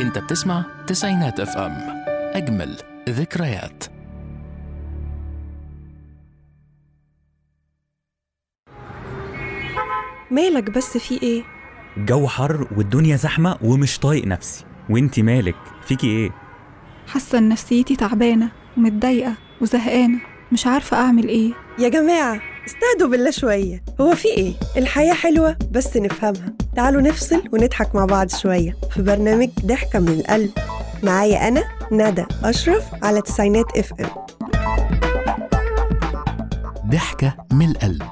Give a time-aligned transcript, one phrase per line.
[0.00, 1.72] انت بتسمع تسعينات اف ام.
[2.34, 2.76] أجمل
[3.08, 3.84] ذكريات.
[10.30, 11.42] مالك بس في إيه؟
[11.96, 14.64] الجو حر والدنيا زحمة ومش طايق نفسي.
[14.90, 16.30] وانتي مالك؟ فيكي إيه؟
[17.06, 20.18] حاسة إن نفسيتي تعبانة ومتضايقة وزهقانة.
[20.52, 21.52] مش عارفة أعمل إيه.
[21.78, 23.82] يا جماعة استهدوا بالله شوية.
[24.00, 26.52] هو في إيه؟ الحياة حلوة بس نفهمها.
[26.76, 30.50] تعالوا نفصل ونضحك مع بعض شوية في برنامج ضحكة من القلب.
[31.02, 34.06] معايا أنا ندى أشرف على تسعينات إف إم.
[36.90, 38.02] ضحكة من القلب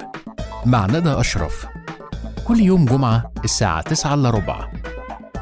[0.65, 1.65] مع ندى أشرف.
[2.47, 4.67] كل يوم جمعة الساعة 9 إلا ربع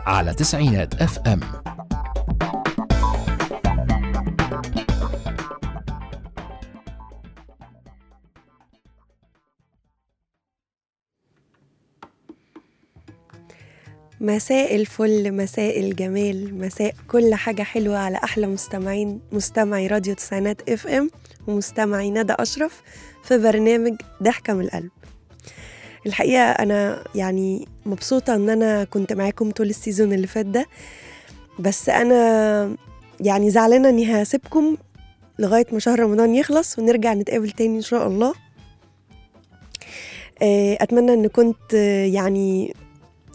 [0.06, 1.40] على تسعينات إف إم.
[14.22, 21.10] مساء الفل مساء الجمال مساء كل حاجة حلوة على أحلى مستمعين مستمعي راديو تسعينات FM
[21.48, 22.82] ومستمعي ندى أشرف
[23.24, 24.90] في برنامج ضحكة من القلب.
[26.06, 30.66] الحقيقة أنا يعني مبسوطة إن أنا كنت معاكم طول ال season اللي فات ده
[31.60, 32.76] بس أنا
[33.20, 34.78] يعني زعلانة إني هسيبكم
[35.40, 38.34] لغاية ما شهر رمضان يخلص ونرجع نتقابل تاني إن شاء الله.
[40.42, 41.74] آه، أتمنى إن كنت
[42.14, 42.74] يعني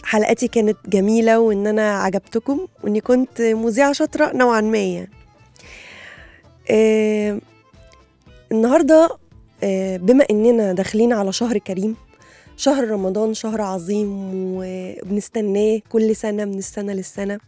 [0.07, 5.11] حلقاتي كانت جميلة وإن أنا عجبتكم وإني كنت مذيعة شاطرة نوعا ما يعني.
[6.71, 7.39] آه
[8.53, 9.09] النهاردة
[9.63, 11.97] آه بما إننا داخلين على شهر كريم
[12.57, 17.39] شهر رمضان شهر عظيم وبنستناه كل سنة من السنة للسنة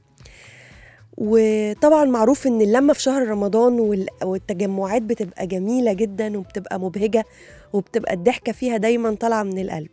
[1.18, 7.24] وطبعا معروف إن اللمة في شهر رمضان وال- والتجمعات بتبقى جميلة جدا وبتبقى مبهجة
[7.72, 9.90] وبتبقى الضحكة فيها دايما طالعة من القلب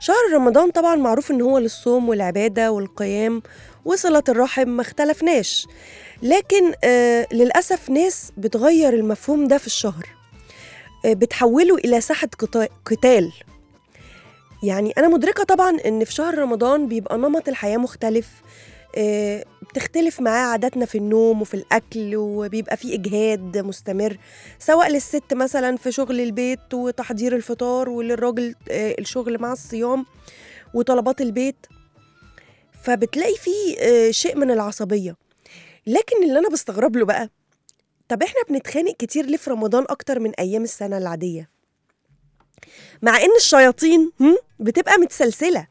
[0.00, 3.42] شهر رمضان طبعا معروف إن هو للصوم والعبادة والقيام
[3.84, 5.66] وصله الرحم ما اختلفناش.
[6.22, 10.06] لكن آه للأسف ناس بتغير المفهوم ده في الشهر.
[11.04, 13.32] آه بتحوله إلى ساحة قتا- قتال.
[14.62, 18.28] يعني أنا مدركة طبعا إن في شهر رمضان بيبقى نمط الحياة مختلف.
[18.96, 19.44] آه،
[19.76, 24.16] بتختلف معاه عاداتنا في النوم وفي الأكل وبيبقى في إجهاد مستمر
[24.58, 30.06] سواء للست مثلا في شغل البيت وتحضير الفطار وللراجل آه، الشغل مع الصيام
[30.74, 31.66] وطلبات البيت.
[32.82, 35.16] فبتلاقي فيه آه، شيء من العصبية.
[35.86, 37.30] لكن اللي أنا بستغرب له بقى
[38.08, 41.50] طب إحنا بنتخانق كتير ليه في رمضان أكتر من أيام السنة العادية؟
[43.02, 44.12] مع إن الشياطين
[44.60, 45.66] بتبقى متسلسلة.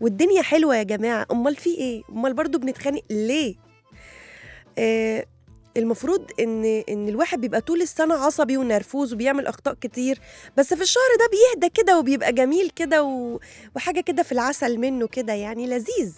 [0.00, 3.54] والدنيا حلوة يا جماعة أمال في إيه؟ أمال برضو بنتخانق ليه؟
[4.78, 5.26] آه
[5.76, 10.18] المفروض إن إن الواحد بيبقى طول السنة عصبي ونرفوز وبيعمل أخطاء كتير
[10.56, 13.02] بس في الشهر ده بيهدى كده وبيبقى جميل كده.
[13.76, 16.12] وحاجة كده في العسل منه كده يعني لذيذ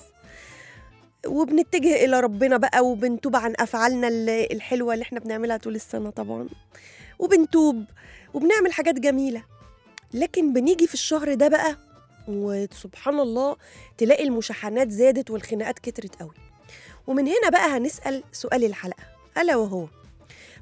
[1.27, 6.49] وبنتجه إلى ربنا بقى وبنتوب عن أفعالنا ال- الحلوة اللي إحنا بنعملها طول السنة طبعا
[7.19, 7.85] وبنتوب
[8.35, 9.43] وبنعمل حاجات جميلة
[10.15, 11.77] لكن بنيجي في الشهر ده بقى
[12.29, 13.57] وسبحان الله
[13.99, 16.35] تلاقي المشاحنات زادت والخناقات كترت قوي.
[17.07, 19.03] ومن هنا بقى هنسأل سؤال الحلقة.
[19.39, 19.87] ألا وهو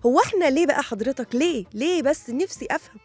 [0.06, 3.00] هو إحنا ليه بقى حضرتك ليه؟ ليه بس نفسي أفهم؟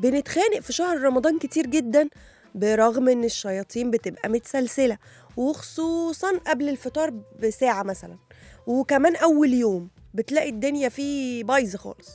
[0.00, 2.08] بنتخانق في شهر رمضان كتير جدا
[2.54, 4.98] برغم إن الشياطين بتبقى متسلسلة
[5.36, 7.10] وخصوصا قبل الفطار
[7.42, 8.18] بساعة مثلا.
[8.66, 12.10] وكمان أول يوم بتلاقي الدنيا فيه بايظة خالص.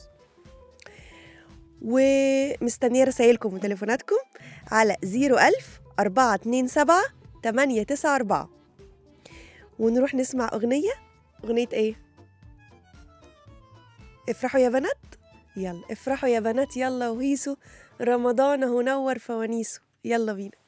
[1.82, 4.16] ومستنية رسايلكم وتليفوناتكم
[4.70, 7.02] على 01000 427
[7.44, 8.48] 894
[9.78, 10.92] ونروح نسمع أغنية؟
[11.44, 11.94] أغنية إيه؟
[14.28, 14.96] افرحوا يا بنات.
[15.56, 16.76] يلا افرحوا يا بنات.
[16.76, 17.56] يلا وهيسوا.
[18.00, 20.60] رمضان هو نور فوانيسه يلا بينا.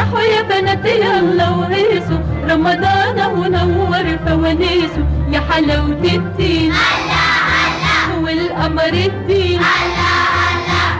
[0.00, 2.18] افرحوا يا بنات يلا وهيصوا
[2.50, 6.72] رمضان هو نور فوانيسه يا حلاوة الدين.
[8.22, 9.60] والقمر الدين.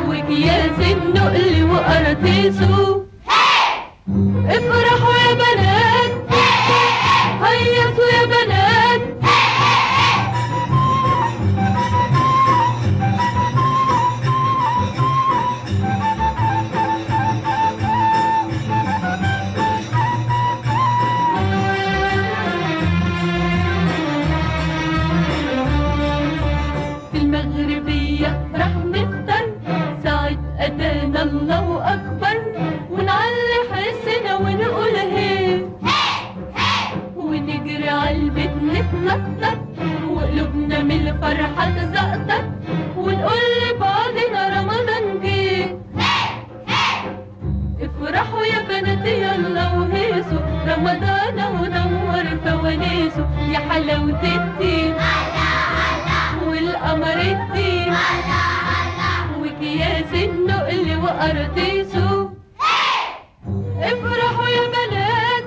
[0.09, 2.90] وكياس النقل وقراطيسه
[61.21, 62.33] وقراطيسه
[63.81, 65.45] افرحوا يا بنات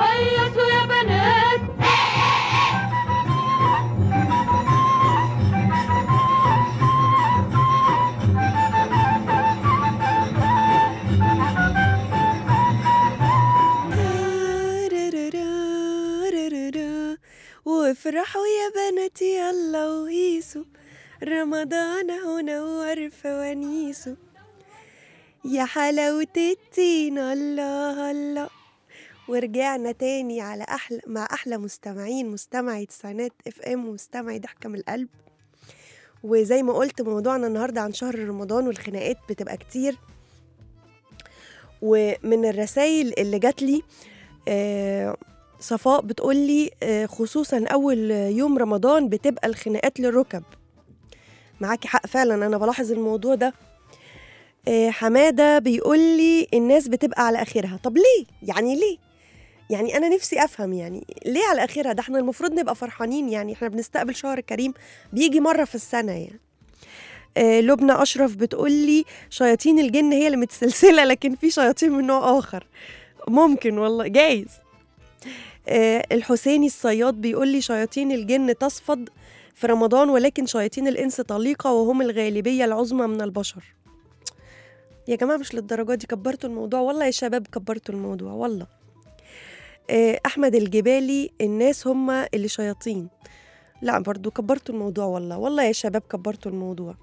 [0.00, 1.60] هيصوا يا بنات.
[17.64, 20.64] وافرحوا يا بناتي يلا وهيسوا
[21.22, 24.16] رمضان هو نور فوانيسه
[25.50, 28.48] يا حلاوة التين الله الله.
[29.28, 35.08] ورجعنا تاني على أحلى مع أحلى مستمعين مستمعي تسعينات إف إم ومستمعي ضحكة من القلب.
[36.22, 39.98] وزي ما قلت موضوعنا النهاردة عن شهر رمضان والخناقات بتبقى كتير.
[41.82, 43.82] ومن الرسائل اللي جات لي
[44.48, 45.16] آه،
[45.60, 50.42] صفاء بتقول لي آه، خصوصا أول يوم رمضان بتبقى الخناقات للركب.
[51.60, 53.54] معاكي حق فعلا أنا بلاحظ الموضوع ده.
[54.68, 57.80] آه، حمادة بيقول لي الناس بتبقى على آخرها.
[57.84, 58.96] طب ليه؟ يعني ليه؟
[59.70, 63.68] يعني أنا نفسي أفهم يعني ليه على آخرها؟ ده إحنا المفروض نبقى فرحانين يعني إحنا
[63.68, 64.74] بنستقبل شهر كريم
[65.12, 66.40] بيجي مرة في السنة يعني.
[67.36, 72.38] آه، لبنى أشرف بتقول لي شياطين الجن هي اللي متسلسلة لكن في شياطين من نوع
[72.38, 72.66] آخر.
[73.28, 74.48] ممكن والله جايز.
[75.68, 79.08] آه، الحسيني الصياد بيقول لي شياطين الجن تصفد
[79.54, 83.62] في رمضان ولكن شياطين الإنس طليقة وهم الغالبية العظمى من البشر.
[85.08, 86.80] يا جماعة مش للدرجة دي كبرتوا الموضوع.
[86.80, 88.66] والله يا شباب كبرتوا الموضوع والله.
[89.90, 93.08] آه، أحمد الجبالي الناس هم اللي شياطين.
[93.82, 95.38] لا برضو كبرتوا الموضوع والله.
[95.38, 96.94] والله يا شباب كبرتوا الموضوع.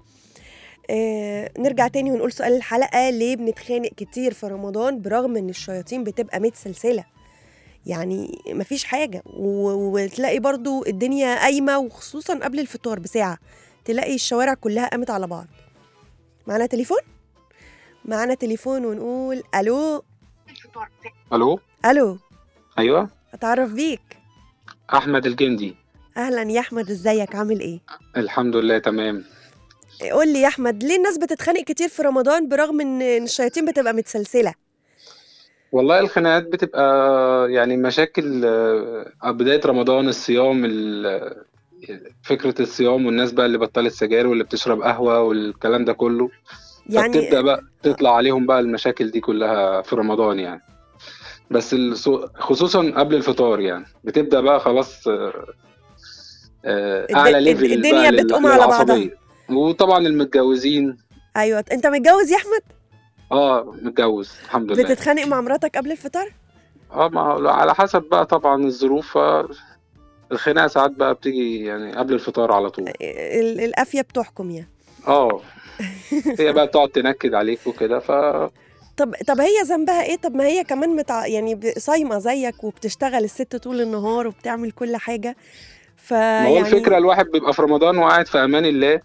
[0.90, 6.40] آه نرجع تاني ونقول سؤال الحلقة ليه بنتخانق كتير في رمضان برغم إن الشياطين بتبقى
[6.40, 7.04] متسلسلة.
[7.86, 9.22] يعني مفيش حاجة.
[9.26, 13.38] و- وتلاقي برضو الدنيا قايمة وخصوصا قبل الفطار بساعة
[13.84, 15.46] تلاقي الشوارع كلها قامت على بعض.
[16.46, 16.98] معانا تليفون؟
[18.04, 20.04] معانا تليفون ونقول ألو؟
[21.32, 22.18] ألو؟ ألو؟
[22.78, 23.08] أيوه.
[23.34, 24.00] أتعرف بيك؟
[24.94, 25.76] أحمد الجندي.
[26.16, 27.80] أهلا يا أحمد إزيك؟ عامل إيه؟
[28.16, 29.24] الحمد لله تمام.
[30.12, 34.54] قول لي يا أحمد ليه الناس بتتخانق كتير في رمضان برغم إن الشياطين بتبقى متسلسلة؟
[35.72, 36.82] والله الخناقات بتبقى
[37.52, 41.44] يعني مشاكل آه، بداية رمضان الصيام ال-
[42.22, 46.30] فكرة الصيام والناس بقى اللي بطلت سجاير واللي بتشرب قهوة والكلام ده كله.
[46.88, 50.60] يعني بقى تطلع عليهم بقى المشاكل دي كلها في رمضان يعني.
[51.50, 51.76] بس
[52.34, 53.84] خصوصا قبل الفطار يعني.
[54.04, 55.46] بتبدأ بقى خلاص آه،
[56.64, 59.10] آه، الد- ليفل الدنيا بتقوم على بعضها.
[59.50, 60.96] وطبعا المتجوزين.
[61.36, 61.64] أيوه.
[61.72, 62.62] أنت متجوز يا أحمد؟
[63.32, 64.32] آه متجوز.
[64.44, 64.82] الحمد لله.
[64.84, 66.32] بتتخانق مع مراتك قبل الفطار؟
[66.92, 69.18] آه ما على حسب بقى طبعا الظروف.
[69.18, 69.46] ف-
[70.32, 72.88] الخناقة ساعات بقى بتيجي يعني قبل الفطار على طول.
[73.00, 74.68] ال- القافيه بتحكم يعني.
[75.08, 75.40] آه.
[76.40, 78.10] هي بقى تقعد تنكد عليك وكده ف
[78.96, 81.26] طب طب هي ذنبها إيه؟ طب ما هي كمان متع...
[81.26, 85.36] يعني صايمة زيك وبتشتغل الست طول النهار وبتعمل كل حاجة
[85.96, 89.00] ف ما هو يعني الفكرة الواحد بيبقى في رمضان وقاعد في أمان الله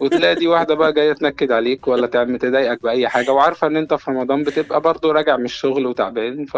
[0.00, 3.94] وتلاقي دي واحدة بقى جاية تنكد عليك ولا تعمل تضايقك بأي حاجة وعارفة إن أنت
[3.94, 6.56] في رمضان بتبقى برضو راجع من الشغل وتعبان ف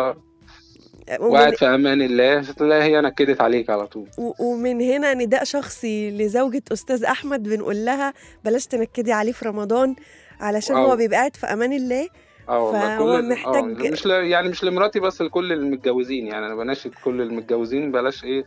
[1.21, 2.43] وقاعد في أمان الله.
[2.53, 4.09] تلاقي هي نكدت عليك على طول.
[4.19, 8.13] و- ومن هنا نداء شخصي لزوجة أستاذ أحمد بنقول لها
[8.45, 9.97] بلاش تنكدي عليه في رمضان
[10.41, 10.97] علشان هو أو.
[10.97, 12.09] بيبقى قاعد في أمان الله.
[12.49, 14.11] آه والله فهو محتاج- آه مش ل...
[14.11, 16.27] يعني مش لمراتي بس لكل المتجوزين.
[16.27, 18.45] يعني أنا بناشد كل المتجوزين بلاش إيه.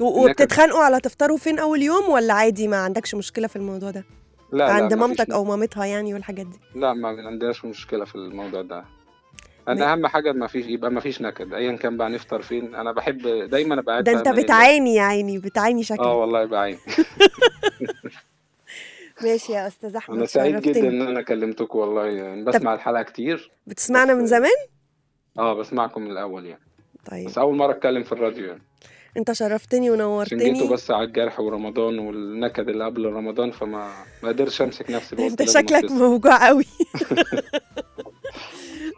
[0.00, 4.04] وبتتخانقوا على تفطروا فين أول يوم ولا عادي ما عندكش مشكلة في الموضوع ده؟
[4.52, 6.58] لا عند لا مامتك أو مامتها يعني والحاجات دي.
[6.74, 8.84] لا ما عندناش مشكلة في الموضوع ده.
[9.68, 11.54] أنا أهم حاجة ما فيش يبقى ما فيش نكد.
[11.54, 13.18] ايا كان بقى نفطر فين أنا بحب
[13.50, 14.42] دايما أبقى قاعد ده الله.
[14.42, 16.78] بتعاني يا عيني بتعاني آه شكلك والله بعين
[19.22, 22.06] ماشي يا أستاذ أحمد أنا سعيد جدا إن أنا كلمتكم والله.
[22.06, 23.50] يعني بسمع الحلقة كتير.
[23.66, 24.50] بتسمعنا من زمان؟
[25.38, 26.62] آه بسمعكم من الأول يعني.
[27.10, 27.26] طيب.
[27.26, 28.62] بس أول مرة أتكلم في الراديو يعني.
[29.16, 30.68] أنت شرفتني عشان جيتوا ونورتني.
[30.68, 33.92] بس على الجرح ورمضان والنكد اللي قبل رمضان فما
[34.22, 35.90] ما قدرتش أمسك نفسي لازم شكلك.
[35.90, 36.64] موجوع قوي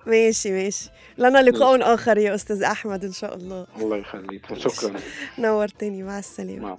[0.07, 0.91] ماشي ماشي.
[1.19, 3.67] لنا لقاء آخر يا أستاذ أحمد إن شاء الله.
[3.77, 4.55] الله يخليك.
[4.59, 5.01] شكرا.
[5.39, 6.59] نورتني مع السلامة.
[6.59, 6.77] مع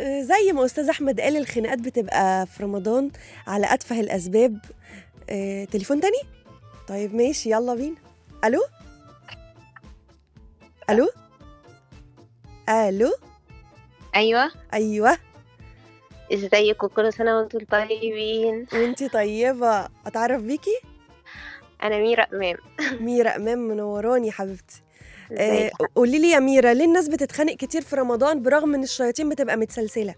[0.00, 3.10] آه، زي ما أستاذ أحمد قال الخناقات بتبقى في رمضان
[3.46, 4.58] على أتفه الأسباب.
[5.30, 6.22] آه، تليفون تاني؟
[6.88, 7.96] طيب ماشي يلا بينا.
[8.44, 8.60] ألو؟
[10.90, 11.08] ألو؟
[12.68, 13.12] ألو؟
[14.16, 14.50] أيوه.
[14.74, 15.18] أيوه.
[16.32, 18.66] ازيكم كل سنة وأنتم طيبين.
[18.72, 19.88] وانتي طيبة.
[20.06, 20.80] أتعرف بيكي؟
[21.82, 22.56] أنا ميرا أمام.
[23.00, 24.82] ميرا أمام منوراني حبيبتي.
[25.32, 29.56] آه قولي لي يا ميرا ليه الناس بتتخانق كتير في رمضان برغم إن الشياطين بتبقى
[29.56, 30.14] متسلسلة؟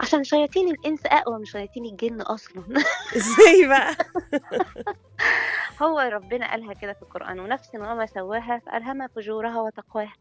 [0.00, 2.62] عشان شياطين الإنس أقوى من شياطين الجن أصلا.
[3.16, 3.96] إزاي بقى؟
[5.82, 10.14] هو ربنا قالها كده في القرآن ونفس وما سواها فألهمها فجورها وتقواها.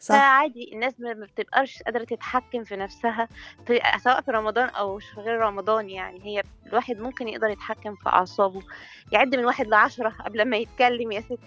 [0.00, 0.14] صح.
[0.14, 3.28] فعادي الناس ما بتبقاش قادرة تتحكم في نفسها
[3.66, 8.08] في سواء في رمضان أو في غير رمضان يعني هي الواحد ممكن يقدر يتحكم في
[8.08, 8.62] أعصابه
[9.12, 11.38] يعد من واحد لعشرة قبل ما يتكلم يا ست.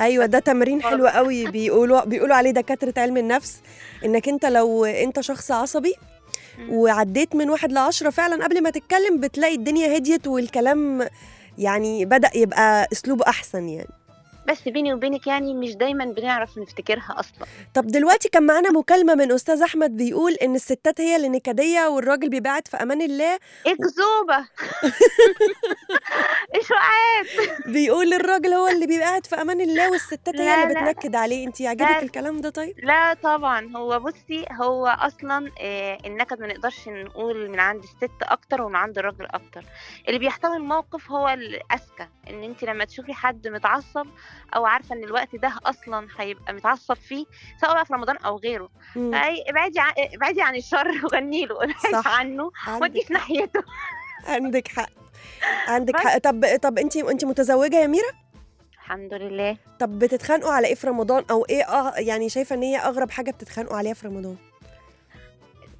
[0.00, 3.62] أيوه ده تمرين حلو قوي بيقولوا بيقولوا عليه دكاترة علم النفس
[4.04, 5.94] إنك أنت لو أنت شخص عصبي
[6.68, 11.08] وعديت من واحد لعشرة فعلا قبل ما تتكلم بتلاقي الدنيا هديت والكلام
[11.58, 13.88] يعني بدأ يبقى اسلوبه أحسن يعني.
[14.46, 17.46] بس بيني وبينك يعني مش دايما بنعرف نفتكرها أصلا.
[17.74, 22.28] طب دلوقتي كان معانا مكالمة من أستاذ أحمد بيقول إن الستات هي اللي نكدية والراجل
[22.28, 24.48] بيبعد في أمان الله أكذوبة
[26.60, 27.26] إشاعات
[27.66, 30.74] بيقول الراجل هو اللي بيبعد في أمان الله والستات هي اللي.
[30.74, 31.46] بتنكد عليه.
[31.46, 32.02] أنت يعجبك لا.
[32.02, 33.76] الكلام ده طيب؟ لا طبعا.
[33.76, 38.98] هو بصي هو أصلا آه، النكد ما نقدرش نقول من عند الست أكتر ومن عند
[38.98, 39.64] الراجل أكتر.
[40.08, 44.06] اللي بيحتوي الموقف هو الاذكى إن انت لما تشوفي حد متعصب
[44.56, 47.24] أو عارفة إن الوقت ده أصلا هيبقى متعصب فيه
[47.60, 49.80] سواء بقى في رمضان أو غيره ابعدي
[50.14, 52.18] ابعدي عن الشر وغني له ابعدي صح.
[52.18, 52.50] عنه
[52.80, 53.62] ودي في ناحيته
[54.26, 54.88] عندك حق
[55.68, 55.96] عندك.
[55.96, 58.08] حق طب طب أنت أنت متزوجة يا ميرا؟
[58.74, 62.76] الحمد لله طب بتتخانقوا على إيه في رمضان أو إيه أه يعني شايفة إن هي
[62.78, 64.36] أغرب حاجة بتتخانقوا عليها في رمضان؟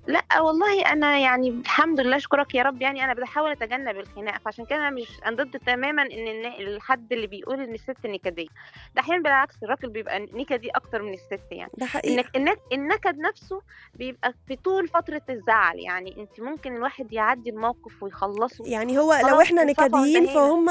[0.06, 4.64] لا والله أنا يعني الحمد لله أشكرك يا رب يعني أنا بحاول أتجنب الخناق فعشان
[4.64, 8.49] كده أنا مش أنا ضد تماما إن الحد اللي بيقول إن الست نكدية.
[8.94, 11.70] ده أحيانا بالعكس الراجل بيبقى نكدي أكتر من الست يعني.
[11.78, 12.14] ده حقيقي.
[12.14, 12.58] إنك النك...
[12.73, 13.62] النكد نفسه
[13.94, 19.40] بيبقى في طول فترة الزعل يعني انت ممكن الواحد يعدي الموقف ويخلصه يعني هو لو
[19.40, 20.26] الصفا نكديين.
[20.26, 20.66] فهم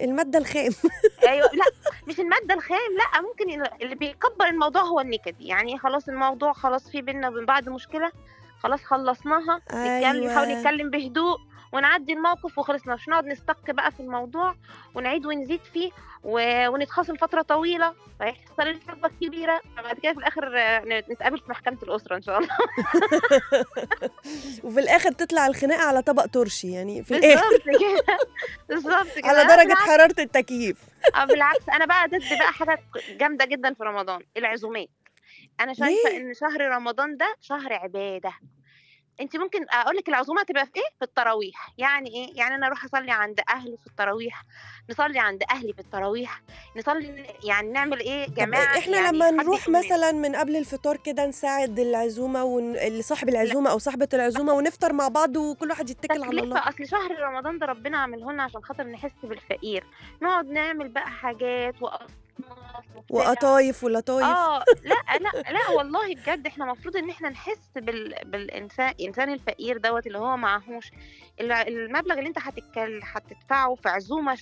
[0.00, 0.70] المادة الخام.
[1.28, 1.64] أيوه لأ
[2.08, 6.90] مش المادة الخام لأ ممكن ال- اللي بيكبر الموضوع هو النكدي يعني خلاص الموضوع خلاص
[6.90, 8.12] في بينا وبين بعض مشكلة
[8.62, 9.56] خلاص خلصناها.
[9.66, 10.60] نتكلم نحاول أيوة.
[10.60, 11.36] نتكلم بهدوء
[11.72, 12.94] ونعدي الموقف وخلصنا.
[12.94, 14.54] مش نقعد نستك بقى في الموضوع
[14.94, 15.90] ونعيد ونزيد فيه
[16.24, 16.66] و...
[16.68, 17.94] ونتخاصم فترة طويلة.
[18.18, 20.50] فيحصل الحربه الكبيره بعد كده في الآخر
[21.12, 22.56] نتقابل في محكمة الأسرة إن شاء الله.
[24.64, 27.42] وفي الآخر تطلع الخناقة على طبق ترشي يعني في الآخر.
[27.48, 28.18] بالظبط كده.
[28.68, 29.28] بالظبط كده.
[29.28, 30.78] على بالعكس- حرارة التكييف.
[31.14, 31.68] آه بالعكس.
[31.68, 32.78] أنا بقى ضد بقى حاجة
[33.10, 34.20] جامدة جدا في رمضان.
[34.36, 34.88] العزومات.
[35.60, 38.32] أنا شايفة ليه؟ إن شهر رمضان ده شهر عبادة.
[39.20, 41.72] انت ممكن أقول لك العزومة هتبقى في إيه؟ في التراويح.
[41.78, 44.44] يعني إيه؟ يعني أنا أروح أصلي عند أهلي في التراويح
[44.90, 46.42] نصلي عند أهلي في التراويح
[46.76, 51.26] نصلي يعني نعمل إيه؟ طب جماعة إحنا يعني لما نروح مثلا من قبل الفطار كده
[51.26, 53.02] نساعد العزومة ون...
[53.02, 56.68] صاحب العزومة أو صاحبة العزومة ونفطر مع بعض وكل واحد يتكل على الله.
[56.68, 59.86] أصل شهر رمضان ده ربنا عامله لنا عشان خاطر نحس بالفقير.
[60.22, 62.06] نقعد نعمل بقى حاجات وبتاع.
[63.10, 68.14] وقطايف ولطايف آه لا لا لا والله بجد إحنا المفروض إن إحنا نحس بال...
[68.24, 70.90] بالانسان الإنسان الفقير دوت اللي هو معهوش.
[71.40, 74.38] ال- المبلغ اللي أنت هتتكل هتدفعه في عزومة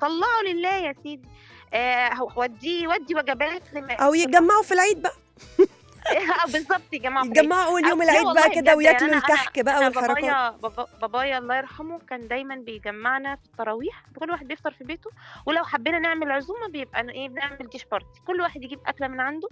[0.00, 1.28] طلعه لله يا سيدي.
[1.74, 5.14] آه وديه ودي وجبات لما أو يتجمعوا في العيد بقى.
[6.52, 10.16] بالظبط يا جماعة يتجمعوا اول يوم لا العيد بقى كده وياكلوا الكحك بقى والحركات.
[10.24, 14.04] بابايا بابا بابايا الله يرحمه كان دايما بيجمعنا في التراويح.
[14.20, 15.10] كل واحد بيفطر في بيته
[15.46, 18.20] ولو حبينا نعمل عزومة بيبقى إيه بنعمل dish party.
[18.26, 19.48] كل واحد يجيب أكلة من عنده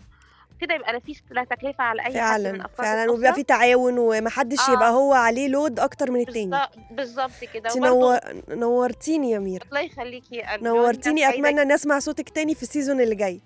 [0.61, 3.11] كده يبقى لا فيش لا تكلفة على أي حد من فعلا فعلا.
[3.13, 4.73] وبيبقى في تعاون ومحدش آه.
[4.73, 6.61] يبقى هو عليه load أكتر من التاني.
[6.91, 7.71] بالظبط- كده.
[7.77, 8.19] نور...
[8.49, 9.65] نورتيني يا ميرا.
[9.69, 13.41] الله يخليكي نورتيني أتمنى نسمع صوتك تاني في ال season اللي جاي.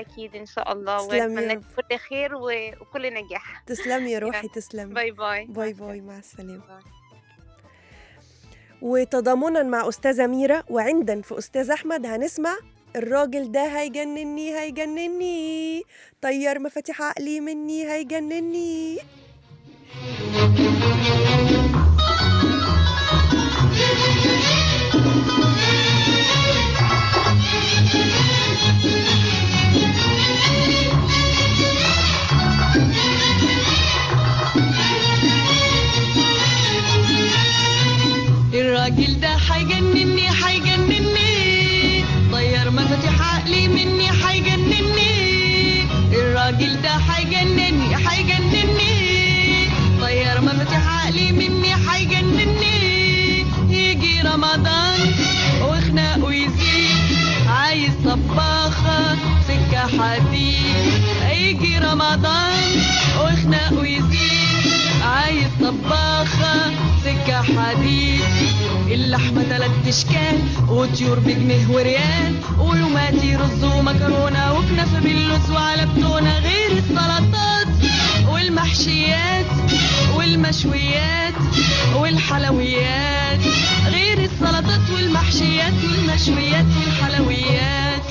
[0.00, 1.46] أكيد إن شاء الله وأتمنى.
[1.46, 3.62] لك كل خير وكل نجاح.
[3.66, 4.94] تسلمي يا روحي تسلمي.
[4.94, 5.44] bye bye.
[5.44, 6.58] bye bye مع السلامة.
[6.68, 6.82] bye.
[8.82, 12.56] وتضامنا مع أستاذة ميرا وعندا في أستاذ أحمد هنسمع
[12.96, 15.82] الراجل ده هيجنني هيجنني.
[16.22, 18.98] طير مفاتيح عقلي مني هيجنني.
[38.88, 42.04] الراجل ده حيجنني حيجنني.
[42.32, 45.82] طير مفاتيح عقلي مني حيجنني.
[46.12, 49.68] الراجل ده حيجنني حيجنني.
[50.00, 53.44] طير مفاتيح عقلي مني حيجنني.
[53.70, 55.14] يجي رمضان
[55.62, 57.18] وخناقه يزيد.
[57.48, 59.16] عايز طباخة
[59.48, 61.02] سكة حديد.
[61.32, 62.62] يجي رمضان
[63.20, 64.38] وخناقه يزيد.
[65.04, 66.72] عايز طباخة
[67.04, 68.17] سكة حديد.
[68.94, 77.68] اللحمة تلات اشكال وطيور بجنيه وريال ولوماتي رز ومكرونة وكنافة باللوز وعلى بتونة غير السلطات
[78.32, 79.46] والمحشيات
[80.14, 81.34] والمشويات
[81.96, 83.40] والحلويات.
[83.86, 88.02] غير السلطات والمحشيات والمشويات والحلويات.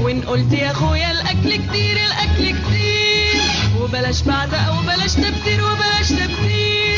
[0.00, 3.42] وإن قلت يا أخويا الأكل كتير الأكل كتير.
[3.80, 6.91] وبلاش بعزق وبلاش تبذير وبلاش تبذير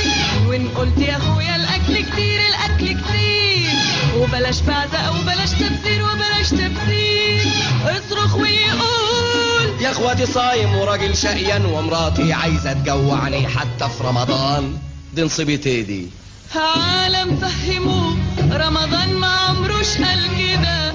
[0.46, 3.70] وإن قلت يا أخويا الأكل كتير الأكل كتير.
[4.16, 7.42] وبلاش بعزق وبلاش تبذير وبلاش تبذير
[7.84, 14.78] اصرخ ويقول يا أخواتي صايم وراجل شقيان ومراتي عايزة تجوعني حتى في رمضان.
[15.14, 16.08] دي نصيبتي دي.
[16.56, 18.16] عالم فهموه
[18.52, 20.92] رمضان ما عمروش قال كده.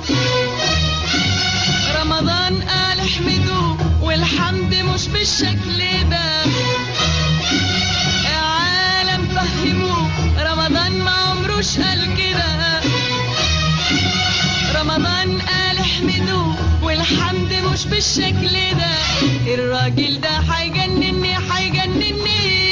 [2.02, 5.80] رمضان قال احمدوه والحمد مش بالشكل
[6.12, 6.44] ده.
[9.60, 12.80] عالم فهموه رمضان ما عمروش قال كده.
[14.82, 18.94] رمضان قال احمدوه والحمد مش بالشكل ده.
[19.54, 22.69] الراجل ده هيجنني هيجنني.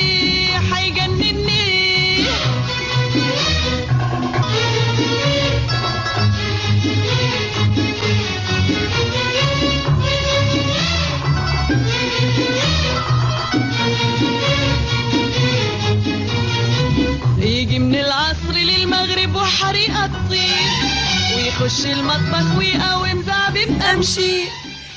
[21.67, 24.43] ويخش المطبخ ويقاوم زعبيب أمشي.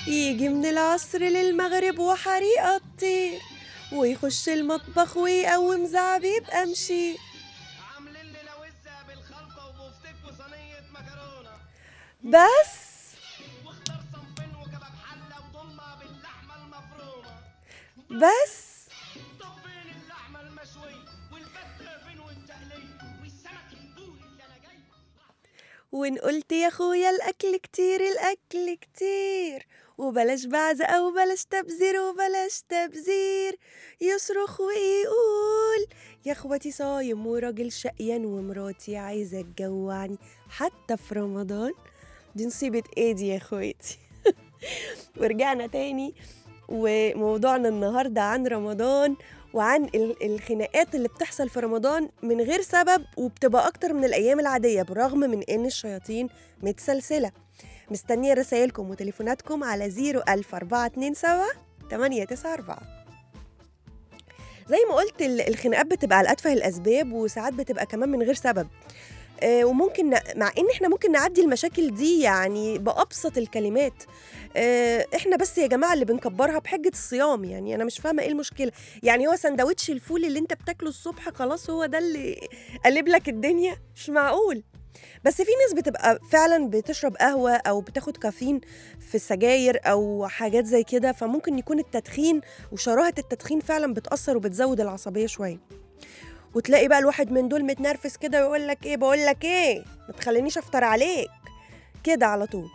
[0.06, 3.40] يجي من العصر للمغرب وحريقة تطير
[3.92, 7.16] ويخش المطبخ ويقوم زعبيب امشي
[7.94, 8.32] عاملين
[9.08, 9.66] بالخلطه
[10.24, 11.56] وصينيه مكرونه
[12.22, 12.76] بس.
[14.12, 15.38] صنفين وكباب حله
[16.00, 17.40] باللحمه المفرومه
[18.10, 18.69] بس.
[25.92, 29.66] وإن قلت يا أخويا الأكل كتير الأكل كتير.
[29.98, 33.58] وبلاش بعزقة وبلاش تبذير وبلاش تبذير.
[34.00, 35.86] يصرخ ويقول
[36.26, 41.72] يا أخواتي صايم وراجل شقيان ومراتي عايزة تجوعني حتى في رمضان.
[42.34, 43.98] دي نصيبة إيه دي يا أخواتي.
[45.20, 46.14] ورجعنا تاني
[46.68, 49.16] وموضوعنا النهاردة عن رمضان
[49.54, 54.82] وعن ال- الخناقات اللي بتحصل في رمضان من غير سبب وبتبقى أكتر من الأيام العادية
[54.82, 56.28] بالرغم من إن الشياطين
[56.62, 57.32] متسلسلة.
[57.90, 61.14] مستنية رسايلكم وتليفوناتكم على 01427
[61.90, 62.76] 894
[64.68, 68.68] زي ما قلت ال- الخناقات بتبقى على أتفه الأسباب وساعات بتبقى كمان من غير سبب.
[69.44, 74.02] وممكن ن- مع إن إحنا ممكن نعدي المشاكل دي يعني بأبسط الكلمات
[74.56, 78.72] آه، إحنا بس يا جماعة اللي بنكبرها بحجة الصيام يعني أنا مش فاهمة إيه المشكلة.
[79.02, 82.48] يعني هو سندوتش الفول اللي أنت بتاكله الصبح خلاص هو ده اللي
[82.84, 84.62] قلب لك الدنيا؟ مش معقول.
[85.24, 88.60] بس في ناس بتبقى فعلا بتشرب قهوة أو بتاخد كافيين
[89.08, 92.40] في السجاير أو حاجات زي كده فممكن يكون التدخين
[92.72, 95.58] وشراهة التدخين فعلا بتأثر وبتزود العصبية شوية.
[96.54, 100.58] وتلاقي بقى الواحد من دول متنرفز كده ويقول لك إيه؟ بقول لك إيه؟ ما تخلينيش
[100.58, 101.28] أفطر عليك.
[102.04, 102.68] كده على طول.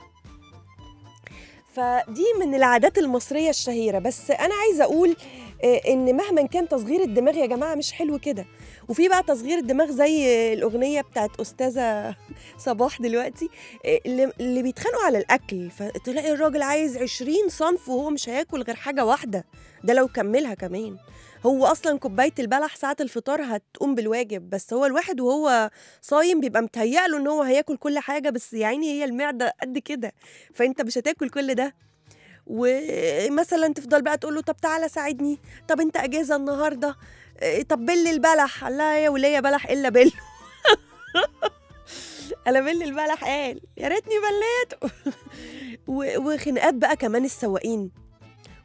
[1.73, 3.99] فدي من العادات المصرية الشهيرة.
[3.99, 5.15] بس أنا عايزة أقول
[5.63, 8.45] آه، إن مهما كان تصغير الدماغ يا جماعة مش حلو كده.
[8.89, 12.15] وفي بقى تصغير الدماغ زي الأغنية بتاعت أستاذة
[12.57, 13.49] صباح دلوقتي
[13.85, 15.71] آه، اللي, اللي بيتخانقوا على الأكل.
[15.71, 19.45] فتلاقي الراجل عايز 20 صنف وهو مش هياكل غير حاجة واحدة.
[19.83, 20.97] ده لو كملها كمان.
[21.45, 25.69] هو أصلا كوباية البلح ساعة الفطار هتقوم بالواجب بس هو الواحد وهو
[26.01, 29.77] صايم بيبقى متهيأ له إن هو هياكل كل حاجة بس يا عيني هي المعدة قد
[29.77, 30.13] كده
[30.53, 31.75] فأنت مش هتاكل كل ده.
[32.47, 36.95] ومثلا تفضل بقى تقول له طب تعالى ساعدني طب أنت أجازة النهارده
[37.41, 40.11] إيه، طب بل البلح لا يا ولية بلح إلا بل.
[42.47, 44.93] أنا بل البلح قال يا ريتني بليته.
[46.27, 47.91] وخناقات بقى كمان السواقين.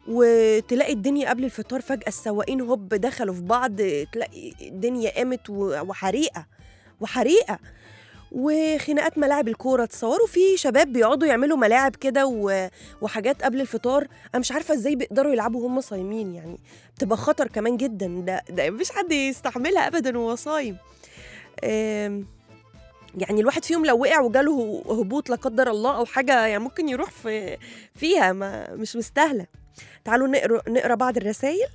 [0.09, 3.77] وتلاقي الدنيا قبل الفطار فجأة السواقين هوب دخلوا في بعض
[4.13, 6.47] تلاقي الدنيا قامت وحريقة
[7.01, 7.59] وحريقة.
[8.33, 12.27] وخناقات ملاعب الكورة تصوروا في شباب بيقعدوا يعملوا ملاعب كده
[13.03, 14.03] وحاجات قبل الفطار.
[14.35, 16.59] أنا مش عارفة إزاي بيقدروا يلعبوا وهم صايمين يعني.
[16.97, 20.77] بتبقى خطر كمان جدا ده ده مفيش حد يستحملها أبدا وهو صايم.
[21.63, 27.11] يعني الواحد فيهم لو وقع وجاله هبوط لا قدر الله أو حاجة يعني ممكن يروح
[27.11, 27.57] في
[27.95, 29.47] فيها ما مش مستاهلة.
[30.05, 31.69] تعالوا نقرا نقرأ بعض الرسائل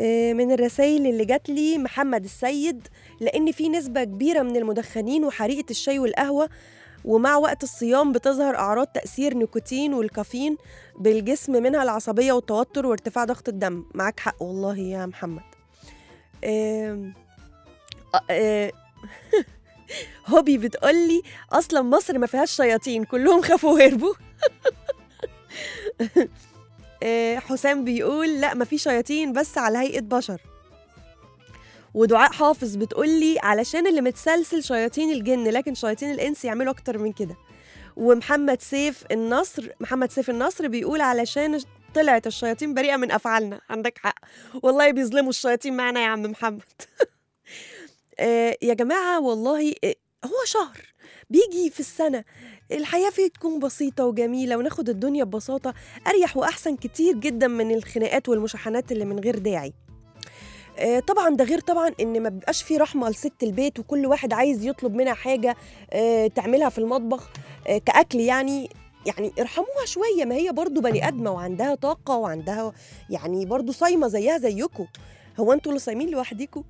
[0.00, 2.88] آه، من الرسائل اللي جات لي محمد السيد
[3.20, 6.48] لأن في نسبة كبيرة من المدخنين وحريقة الشاي والقهوة
[7.04, 10.56] ومع وقت الصيام بتظهر أعراض تأثير نيكوتين والكافيين
[10.98, 13.84] بالجسم منها العصبية والتوتر وارتفاع ضغط الدم.
[13.94, 15.42] معاك حق والله يا محمد.
[16.44, 17.14] آم،
[18.14, 18.72] آه، آه،
[20.28, 24.14] هوبي بتقولي أصلا مصر ما فيهاش شياطين كلهم خافوا وهربوا.
[27.48, 30.40] حسام بيقول لا ما في شياطين بس على هيئة بشر.
[31.94, 37.36] ودعاء حافظ بتقولي علشان اللي متسلسل شياطين الجن لكن شياطين الإنس يعملوا أكتر من كده.
[37.96, 41.60] ومحمد سيف النصر محمد سيف النصر بيقول علشان
[41.94, 43.60] طلعت الشياطين بريئة من أفعالنا.
[43.70, 44.18] عندك حق.
[44.62, 46.62] والله بيظلموا الشياطين معنا يا عم محمد.
[48.20, 50.94] آه، يا جماعة والله آه، هو شهر
[51.30, 52.24] بيجي في السنة
[52.72, 55.74] الحياة فيه تكون بسيطة وجميلة وناخد الدنيا ببساطة
[56.06, 59.72] أريح وأحسن كتير جدا من الخناقات والمشاحنات اللي من غير داعي.
[60.78, 64.64] آه، طبعا ده غير طبعا إن ما بيبقاش في رحمة لست البيت وكل واحد عايز
[64.66, 65.56] يطلب منها حاجة
[65.92, 67.30] آه، تعملها في المطبخ
[67.66, 68.70] آه، كأكل يعني.
[69.06, 72.72] يعني ارحموها شوية ما هي برضو بني آدمة وعندها طاقة وعندها
[73.10, 74.86] يعني برضو صايمة زيها زيكم
[75.40, 76.62] هو أنتوا اللي صايمين لوحديكم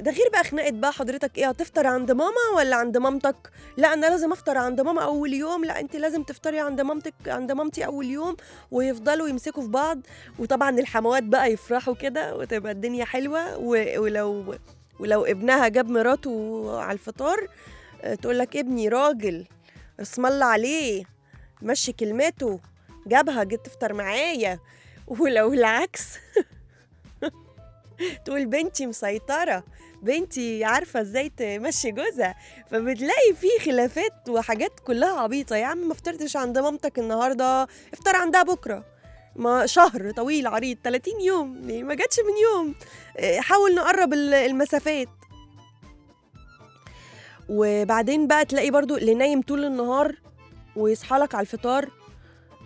[0.00, 3.36] ده غير بقى خناقة بقى حضرتك إيه هتفطر عند ماما ولا عند مامتك؟
[3.76, 5.64] لا أنا لازم أفطر عند ماما أول يوم.
[5.64, 8.36] لا أنت لازم تفطري عند مامتك عند مامتي أول يوم
[8.70, 10.00] ويفضلوا يمسكوا في بعض
[10.38, 13.56] وطبعا الحموات بقى يفرحوا كده وتبقى الدنيا حلوة.
[13.58, 14.54] ولو
[15.00, 17.48] ولو ابنها جاب مراته على الفطار
[18.02, 19.46] آه، تقول لك ابني راجل
[20.00, 21.04] اسم الله عليه
[21.62, 22.60] مشي كلمته
[23.06, 24.58] جابها جيت تفطر معايا.
[25.20, 26.04] ولو العكس.
[28.24, 29.64] تقول بنتي مسيطرة
[30.02, 32.34] بنتي عارفة إزاي تمشي جوزها
[32.70, 35.56] فبتلاقي في خلافات وحاجات كلها عبيطة.
[35.56, 37.62] يا عم ما فطرتش عند مامتك النهاردة
[37.92, 38.84] افطر عندها بكرة.
[39.36, 41.48] ما شهر طويل عريض 30 يوم
[41.86, 42.74] ما جاتش من يوم.
[43.16, 45.08] آه، حاول نقرب ال- المسافات.
[47.48, 50.14] وبعدين بقى تلاقي برضو اللي نايم طول النهار
[50.76, 51.88] ويصحى لك على الفطار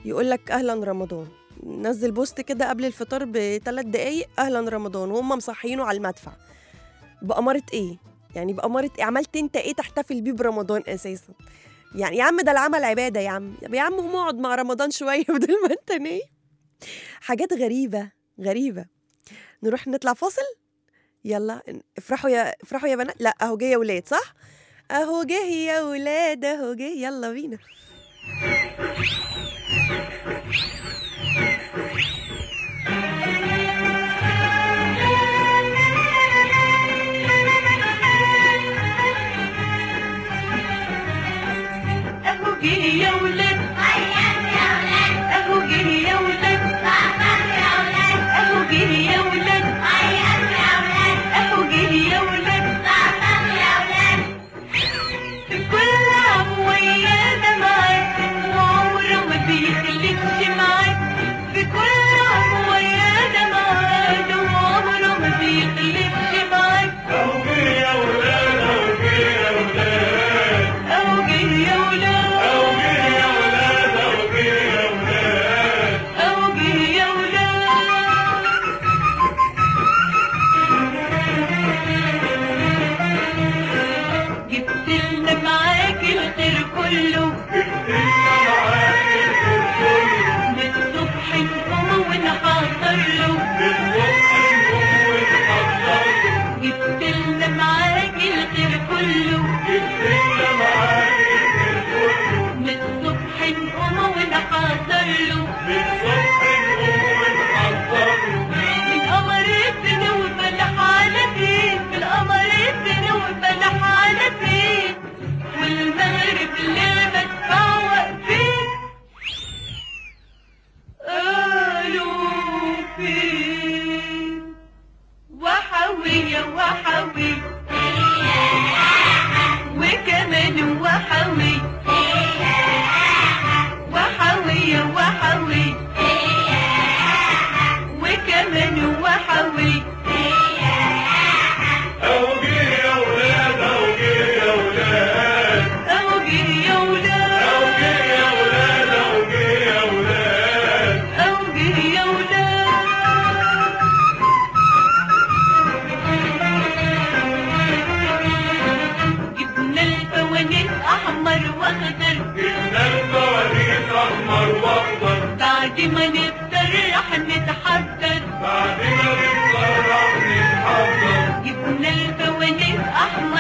[0.05, 1.27] يقول لك أهلا رمضان.
[1.65, 6.33] نزل بوست كده قبل الفطار بثلاث دقايق أهلا رمضان وهم مصحينه على المدفع.
[7.23, 7.97] بأمارة إيه؟
[8.35, 11.33] يعني بأمارة إيه؟ عملت أنت إيه تحتفل بيه برمضان أساسا؟
[11.95, 13.55] يعني يا عم ده العمل عبادة يا عم.
[13.73, 16.21] يا عم قوم اقعد مع رمضان شوية بدل ما أنت نايم.
[17.21, 18.85] حاجات غريبة غريبة.
[19.63, 20.43] نروح نطلع فاصل؟
[21.25, 21.63] يلا
[21.99, 23.21] افرحوا يا افرحوا يا بنات.
[23.23, 24.35] لا أهو جه يا ولاد صح؟
[24.91, 26.83] أهو جه يا ولاد أهو جه.
[26.83, 27.59] يلا بينا.
[42.65, 43.27] اهو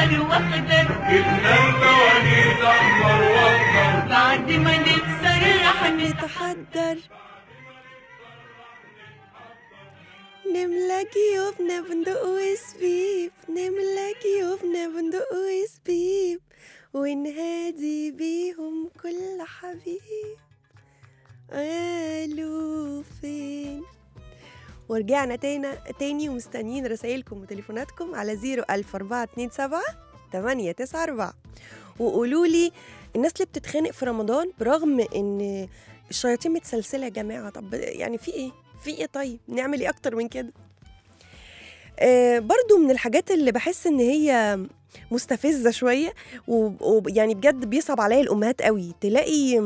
[0.07, 0.87] أحمر وأخضر
[4.09, 6.99] بعد ما نفطر رح نتحضر.
[10.55, 13.33] نملى جيوبنا بندق وسبيب.
[13.49, 16.41] نملى جيوبنا بندق وسبيب.
[16.95, 20.39] ونهادي بيهم كل حبيب.
[21.53, 23.83] قالوا فين
[24.89, 25.37] ورجعنا
[25.99, 29.49] تاني ومستنيين رسايلكم وتليفوناتكم على 01427
[30.33, 31.33] 894
[31.99, 32.73] وقولوا لي
[33.17, 35.69] الناس اللي بتتخانق في رمضان برغم إن
[36.11, 38.51] الشياطين متسلسلة يا جماعة طب يعني في إيه؟
[38.85, 40.53] في إيه طيب؟ نعمل إيه أكتر من كده؟
[41.99, 44.59] آه برضو من الحاجات اللي بحس إن هي
[45.11, 46.15] مستفزة شوية
[46.49, 49.59] ويعني بجد بيصعب عليا الأمهات قوي تلاقي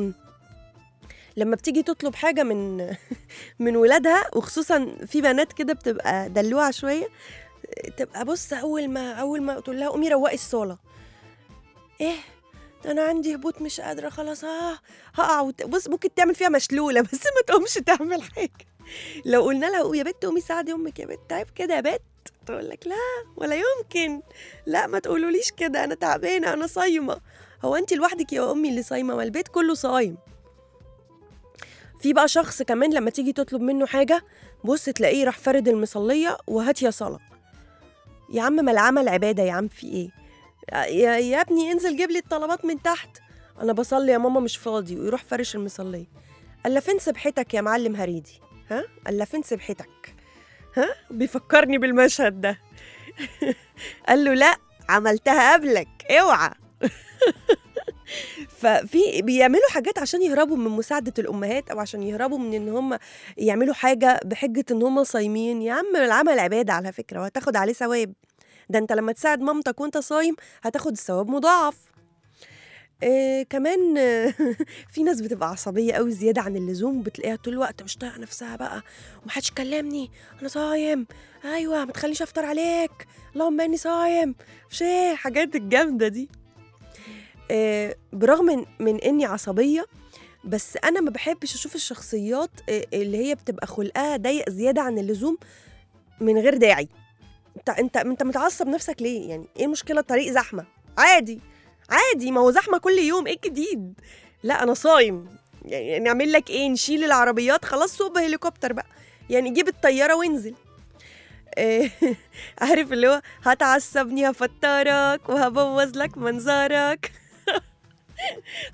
[1.36, 2.90] لما بتيجي تطلب حاجة من
[3.58, 7.08] من ولادها وخصوصا في بنات كده بتبقى دلوعة شوية
[7.96, 10.78] تبقى بص أول ما أول ما تقول لها قومي روقي الصالة.
[12.00, 12.16] إيه؟
[12.84, 14.78] ده أنا عندي هبوط مش قادرة خلاص آه
[15.14, 15.62] هقع وت...
[15.62, 18.50] بص ممكن تعمل فيها مشلولة بس ما تقومش تعمل حاجة.
[19.24, 22.02] لو قلنا لها يا بت قومي ساعدي أمك يا بت تعب كده يا بت
[22.46, 22.94] تقول لك لا
[23.36, 24.22] ولا يمكن.
[24.66, 27.20] لا ما تقولوليش كده أنا تعبانة أنا صايمة.
[27.64, 30.16] هو انت لوحدك يا أمي اللي صايمة ما البيت كله صايم؟
[32.00, 34.24] في بقى شخص كمان لما تيجي تطلب منه حاجة
[34.64, 37.20] بص تلاقيه راح فرد المصلية وهات يا صلاة.
[38.32, 40.10] يا عم ما العمل عبادة يا عم في إيه؟
[40.72, 43.18] يا, يا ابني انزل جيب لي الطلبات من تحت.
[43.60, 46.06] أنا بصلي يا ماما مش فاضي ويروح فرش المصلية.
[46.64, 50.14] قال فين سبحتك يا معلم هريدي؟ ها؟ قال فين سبحتك
[50.76, 52.58] ها؟ بيفكرني بالمشهد ده.
[54.08, 54.56] قال له لا
[54.88, 56.50] عملتها قبلك اوعى.
[58.58, 62.98] ففي بيعملوا حاجات عشان يهربوا من مساعدة الأمهات أو عشان يهربوا من إن هم
[63.36, 65.62] يعملوا حاجة بحجة إن هم صايمين.
[65.62, 68.12] يا عم العمل عبادة على فكرة وهتاخد عليه ثواب.
[68.70, 71.76] ده أنت لما تساعد مامتك وأنت صايم هتاخد الثواب مضاعف.
[73.02, 73.94] آه كمان
[74.92, 78.82] في ناس بتبقى عصبية قوي زيادة عن اللزوم بتلاقيها طول الوقت مش طايقة نفسها بقى.
[79.22, 81.06] ومحدش كلمني أنا صايم.
[81.44, 82.90] أيوة ما تخليش أفطر عليك.
[83.34, 84.34] اللهم إني صايم.
[84.70, 86.28] مش إيه الحاجات الجامدة دي.
[88.12, 89.86] برغم من, إني عصبية
[90.44, 95.38] بس أنا ما بحبش أشوف الشخصيات آه اللي هي بتبقى خلقها ضيق زيادة عن اللزوم
[96.20, 96.88] من غير داعي.
[97.56, 100.64] انت انت انت متعصب نفسك ليه؟ يعني إيه المشكلة؟ الطريق زحمة.
[100.98, 101.40] عادي.
[101.90, 104.00] عادي ما هو زحمة كل يوم إيه الجديد؟
[104.42, 105.28] لا أنا صايم.
[105.64, 108.86] يعني نعمل لك إيه؟ نشيل العربيات خلاص سوق هليكوبتر بقى.
[109.30, 110.54] يعني جيب الطيارة وانزل.
[111.58, 111.90] إيه
[112.62, 117.12] عارف اللي هو هتعصبني هفطرك وهبوظ لك منظرك.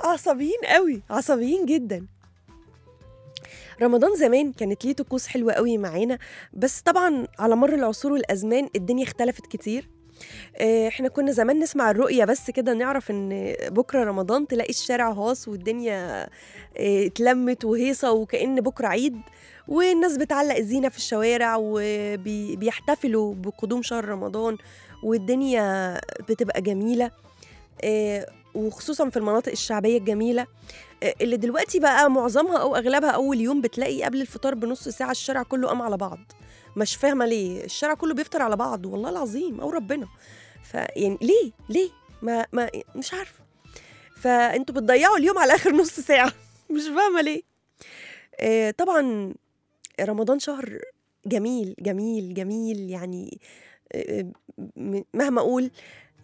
[0.00, 2.06] عصبيين قوي عصبيين جدا.
[3.82, 6.18] رمضان زمان كانت ليه طقوس حلوة قوي معانا
[6.52, 9.88] بس طبعا على مر العصور والأزمان الدنيا اختلفت كتير.
[10.88, 16.28] إحنا كنا زمان نسمع الرؤية بس كده نعرف إن بكرة رمضان تلاقي الشارع هاص والدنيا
[16.76, 19.16] اتلمت وهيصة وكأن بكرة عيد
[19.68, 24.56] والناس بتعلق الزينة في الشوارع وبيحتفلوا بقدوم شهر رمضان
[25.02, 27.10] والدنيا بتبقى جميلة.
[28.56, 30.46] وخصوصا في المناطق الشعبية الجميلة
[31.20, 35.68] اللي دلوقتي بقى معظمها أو أغلبها أول يوم بتلاقي قبل الفطار بنص ساعة الشارع كله
[35.68, 36.18] قام على بعض.
[36.76, 40.08] مش فاهمة ليه الشارع كله بيفطر على بعض والله العظيم أو ربنا.
[40.64, 41.90] فيعني ليه؟ ليه؟
[42.22, 43.40] ما, ما مش عارفة.
[44.20, 46.32] فأنتوا بتضيعوا اليوم على آخر نص ساعة.
[46.76, 47.42] مش فاهمة ليه.
[48.40, 49.34] آه طبعا
[50.00, 50.78] رمضان شهر
[51.26, 53.40] جميل جميل جميل يعني
[53.92, 54.32] آه
[55.14, 55.70] مهما أقول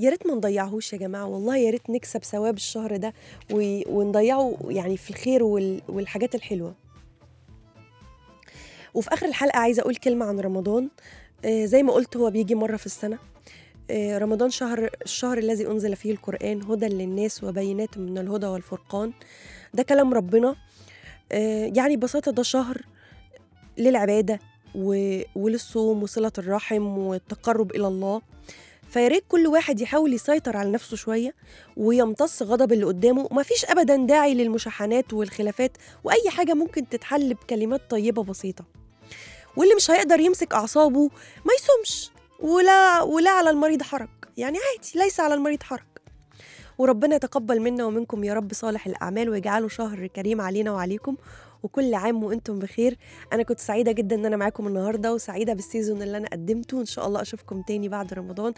[0.00, 3.14] يا ريت ما نضيعهوش يا جماعة والله يا ريت نكسب ثواب الشهر ده
[3.86, 5.42] ونضيعه يعني في الخير
[5.88, 6.74] والحاجات الحلوة.
[8.94, 10.88] وفي آخر الحلقة عايزة أقول كلمة عن رمضان.
[11.44, 13.18] آه زي ما قلت هو بيجي مرة في السنة.
[13.90, 19.12] آه رمضان شهر الشهر الذي أنزل فيه القرآن هدى للناس وبينات من الهدى والفرقان.
[19.74, 20.56] ده كلام ربنا.
[21.32, 22.82] آه يعني ببساطة ده شهر
[23.78, 24.38] للعبادة
[25.36, 28.22] وللصوم وصلة الرحم والتقرب إلى الله.
[28.92, 31.34] فيا ريت كل واحد يحاول يسيطر على نفسه شوية
[31.76, 33.28] ويمتص غضب اللي قدامه.
[33.30, 38.64] ومفيش ابدا داعي للمشاحنات والخلافات وأي حاجة ممكن تتحل بكلمات طيبة بسيطة.
[39.56, 41.10] واللي مش هيقدر يمسك أعصابه
[41.44, 44.08] ما يصومش ولا ولا على المريض حرج.
[44.36, 45.86] يعني عادي ليس على المريض حرج.
[46.78, 51.16] وربنا يتقبل منا ومنكم يا رب صالح الأعمال ويجعله شهر كريم علينا وعليكم.
[51.62, 52.98] وكل عام وأنتم بخير.
[53.32, 56.80] أنا كنت سعيدة جدا إن أنا معاكم النهارده وسعيدة بالسيزون اللي أنا قدمته.
[56.80, 58.52] إن شاء الله أشوفكم تاني بعد رمضان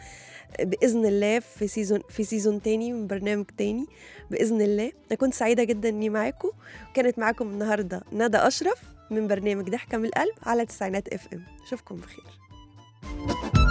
[0.61, 3.87] بإذن الله في season في season تاني من برنامج تاني
[4.31, 4.93] بإذن الله.
[5.11, 6.51] أنا كنت سعيدة جدا إني معاكم.
[6.95, 11.45] كانت معاكم النهارده ندى أشرف من برنامج ضحكة من القلب على تسعينات FM.
[11.67, 13.64] أشوفكم بخير.